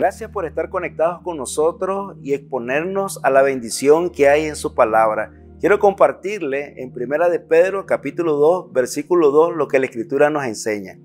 Gracias 0.00 0.30
por 0.30 0.46
estar 0.46 0.70
conectados 0.70 1.20
con 1.20 1.36
nosotros 1.36 2.16
y 2.22 2.32
exponernos 2.32 3.20
a 3.22 3.28
la 3.28 3.42
bendición 3.42 4.08
que 4.08 4.30
hay 4.30 4.46
en 4.46 4.56
su 4.56 4.74
palabra. 4.74 5.30
Quiero 5.60 5.78
compartirle 5.78 6.82
en 6.82 6.90
Primera 6.90 7.28
de 7.28 7.38
Pedro, 7.38 7.84
capítulo 7.84 8.36
2, 8.36 8.72
versículo 8.72 9.30
2, 9.30 9.56
lo 9.56 9.68
que 9.68 9.78
la 9.78 9.84
Escritura 9.84 10.30
nos 10.30 10.46
enseña. 10.46 10.98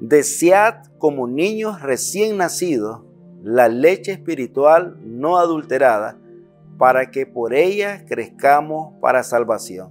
Desead 0.00 0.76
como 0.96 1.28
niños 1.28 1.82
recién 1.82 2.38
nacidos 2.38 3.02
la 3.42 3.68
leche 3.68 4.12
espiritual 4.12 4.96
no 5.02 5.36
adulterada, 5.36 6.18
para 6.78 7.10
que 7.10 7.26
por 7.26 7.52
ella 7.52 8.06
crezcamos 8.06 8.94
para 9.02 9.22
salvación. 9.22 9.90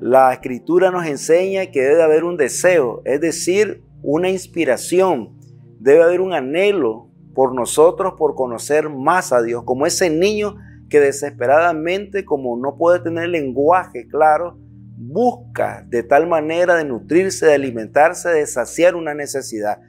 La 0.00 0.34
escritura 0.34 0.90
nos 0.90 1.06
enseña 1.06 1.70
que 1.70 1.80
debe 1.80 2.02
haber 2.02 2.24
un 2.24 2.36
deseo, 2.36 3.00
es 3.06 3.22
decir, 3.22 3.82
una 4.02 4.28
inspiración 4.28 5.39
debe 5.80 6.02
haber 6.02 6.20
un 6.20 6.34
anhelo 6.34 7.08
por 7.34 7.54
nosotros 7.54 8.14
por 8.18 8.34
conocer 8.34 8.88
más 8.90 9.32
a 9.32 9.42
Dios, 9.42 9.64
como 9.64 9.86
ese 9.86 10.10
niño 10.10 10.56
que 10.88 11.00
desesperadamente, 11.00 12.24
como 12.24 12.56
no 12.56 12.76
puede 12.76 13.00
tener 13.00 13.28
lenguaje 13.28 14.06
claro, 14.08 14.58
busca 14.96 15.84
de 15.88 16.02
tal 16.02 16.26
manera 16.26 16.76
de 16.76 16.84
nutrirse, 16.84 17.46
de 17.46 17.54
alimentarse, 17.54 18.28
de 18.28 18.46
saciar 18.46 18.94
una 18.94 19.14
necesidad. 19.14 19.80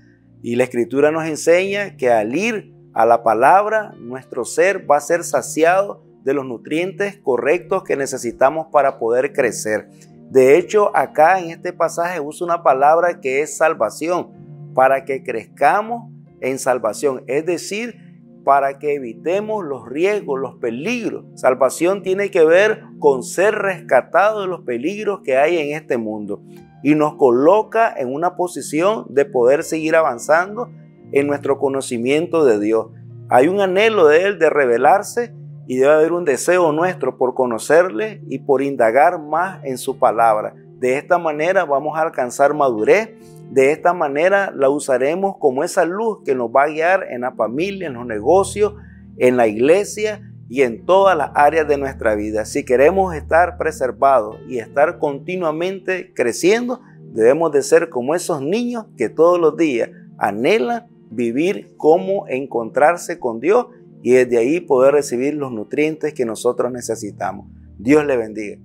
Y 0.41 0.55
la 0.55 0.63
escritura 0.63 1.11
nos 1.11 1.25
enseña 1.25 1.97
que 1.97 2.09
al 2.09 2.35
ir 2.35 2.73
a 2.93 3.05
la 3.05 3.23
palabra, 3.23 3.93
nuestro 3.99 4.45
ser 4.45 4.89
va 4.89 4.97
a 4.97 5.01
ser 5.01 5.23
saciado 5.23 6.03
de 6.23 6.33
los 6.33 6.45
nutrientes 6.45 7.17
correctos 7.17 7.83
que 7.83 7.97
necesitamos 7.97 8.67
para 8.71 8.99
poder 8.99 9.33
crecer. 9.33 9.89
De 10.29 10.57
hecho, 10.57 10.95
acá 10.95 11.39
en 11.39 11.49
este 11.49 11.73
pasaje 11.73 12.19
usa 12.19 12.45
una 12.45 12.63
palabra 12.63 13.19
que 13.19 13.41
es 13.41 13.57
salvación 13.57 14.40
para 14.73 15.05
que 15.05 15.23
crezcamos 15.23 16.11
en 16.41 16.59
salvación, 16.59 17.23
es 17.27 17.45
decir, 17.45 17.95
para 18.43 18.79
que 18.79 18.95
evitemos 18.95 19.63
los 19.63 19.87
riesgos, 19.87 20.39
los 20.39 20.55
peligros. 20.55 21.25
Salvación 21.35 22.01
tiene 22.01 22.31
que 22.31 22.43
ver 22.43 22.83
con 22.99 23.23
ser 23.23 23.55
rescatado 23.55 24.41
de 24.41 24.47
los 24.47 24.61
peligros 24.61 25.21
que 25.23 25.37
hay 25.37 25.57
en 25.57 25.75
este 25.75 25.97
mundo 25.97 26.41
y 26.83 26.95
nos 26.95 27.15
coloca 27.15 27.93
en 27.95 28.13
una 28.13 28.35
posición 28.35 29.05
de 29.09 29.25
poder 29.25 29.63
seguir 29.63 29.95
avanzando 29.95 30.69
en 31.11 31.27
nuestro 31.27 31.59
conocimiento 31.59 32.43
de 32.43 32.59
Dios. 32.59 32.87
Hay 33.29 33.47
un 33.47 33.61
anhelo 33.61 34.07
de 34.07 34.23
Él 34.23 34.39
de 34.39 34.49
revelarse 34.49 35.33
y 35.67 35.77
debe 35.77 35.93
haber 35.93 36.11
un 36.11 36.25
deseo 36.25 36.71
nuestro 36.71 37.17
por 37.17 37.33
conocerle 37.33 38.21
y 38.27 38.39
por 38.39 38.61
indagar 38.61 39.19
más 39.19 39.63
en 39.63 39.77
su 39.77 39.99
palabra. 39.99 40.55
De 40.79 40.97
esta 40.97 41.17
manera 41.17 41.63
vamos 41.63 41.97
a 41.97 42.01
alcanzar 42.01 42.53
madurez 42.53 43.11
de 43.51 43.73
esta 43.73 43.93
manera 43.93 44.53
la 44.55 44.69
usaremos 44.69 45.35
como 45.37 45.65
esa 45.65 45.83
luz 45.83 46.19
que 46.23 46.35
nos 46.35 46.49
va 46.49 46.63
a 46.63 46.67
guiar 46.69 47.07
en 47.09 47.21
la 47.21 47.33
familia, 47.33 47.87
en 47.87 47.95
los 47.95 48.05
negocios, 48.05 48.75
en 49.17 49.35
la 49.35 49.47
iglesia 49.47 50.21
y 50.47 50.61
en 50.61 50.85
todas 50.85 51.17
las 51.17 51.31
áreas 51.35 51.67
de 51.67 51.77
nuestra 51.77 52.15
vida. 52.15 52.45
Si 52.45 52.63
queremos 52.63 53.13
estar 53.13 53.57
preservados 53.57 54.37
y 54.47 54.59
estar 54.59 54.99
continuamente 54.99 56.13
creciendo, 56.13 56.79
debemos 57.11 57.51
de 57.51 57.61
ser 57.61 57.89
como 57.89 58.15
esos 58.15 58.41
niños 58.41 58.85
que 58.97 59.09
todos 59.09 59.37
los 59.37 59.57
días 59.57 59.89
anhelan 60.17 60.87
vivir 61.09 61.73
como 61.75 62.27
encontrarse 62.29 63.19
con 63.19 63.41
Dios 63.41 63.67
y 64.01 64.11
desde 64.11 64.37
ahí 64.37 64.61
poder 64.61 64.93
recibir 64.93 65.33
los 65.33 65.51
nutrientes 65.51 66.13
que 66.13 66.25
nosotros 66.25 66.71
necesitamos. 66.71 67.47
Dios 67.77 68.05
le 68.05 68.15
bendiga. 68.15 68.57